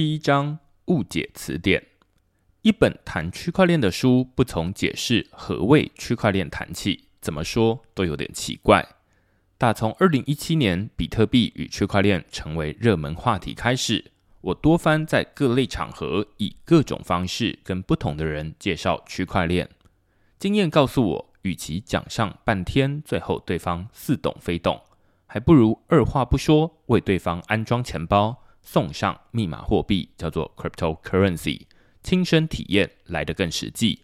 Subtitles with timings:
[0.00, 1.84] 第一章误解词典。
[2.62, 8.82] 一本谈区块链的书，不从解释何谓区块链谈起，怎么说都有点奇怪。
[9.58, 14.10] 打从二零一七年比特币与区块链成为热门话题开始，
[14.40, 19.68] 我多番在各类场合以各种方式跟不同的人介绍区块链。
[20.38, 24.80] 经验告诉我，与其讲上半天，最后对方似懂非懂，
[25.26, 31.62] 还不如二话不说为对方安装钱包，送上密码货币，叫做 cryptocurrency。
[32.02, 34.00] 亲身体验来得更实际。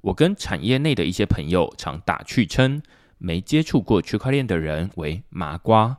[0.00, 2.82] 我跟产业内的一些朋友常打趣称，
[3.18, 5.96] 没接触过区块链的人为麻瓜，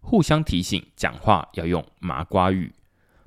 [0.00, 2.72] 互相提醒讲话要用麻瓜语。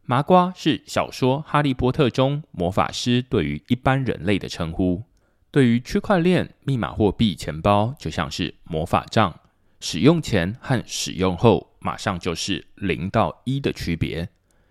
[0.03, 5.03] 麻瓜是小说《哈利波特》中魔法师对于一般人类的称呼。
[5.51, 9.39] 对于区块链密码货币钱包，就像是魔法杖，
[9.81, 14.29] 使用前和使用后马上就是零到一的区别。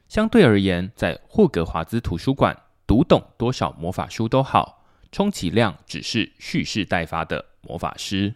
[0.09, 8.35] 相对而言，在霍格华兹图书馆读懂多少魔法书都好，充其量只是蓄势待发的魔法师。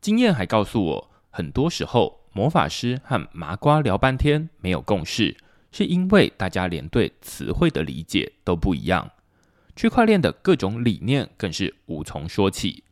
[0.00, 5.36] 经验还告诉我，很多时候魔法师和麻瓜聊半天没有共识，
[5.72, 9.10] 是因为大家连对词汇的理解都不一样。
[9.74, 12.84] 区块链的各种理念更是无从说起，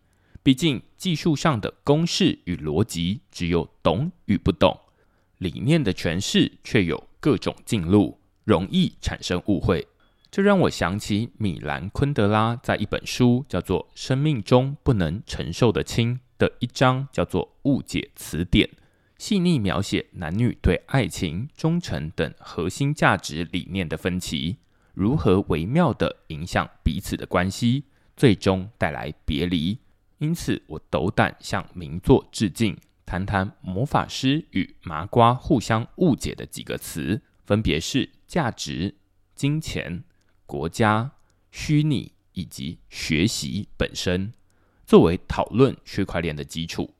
[0.44, 4.78] 毕竟技术上的公式与逻辑只有懂与不懂，
[5.38, 7.08] 理念的诠释却有。
[7.24, 9.88] 各种进路容易产生误会，
[10.30, 18.68] 这让我想起米兰昆德拉在一本书叫做《生命中不能承受的轻》的一章叫做《误解词典》，
[19.16, 24.58] 细腻描写男女对爱情、忠诚等核心价值理念的分歧，
[24.92, 27.84] 如何微妙的影响彼此的关系，
[28.18, 29.78] 最终带来别离。
[30.24, 32.78] 因此，我斗胆向名作致敬。
[33.04, 38.94] 谈谈魔法师与麻瓜互相误解的几个词，分别是价值、
[39.34, 40.02] 金钱、
[40.46, 41.12] 国家、
[41.50, 44.32] 虚拟以及学习本身，
[44.86, 46.94] 作为讨论区块链的基础。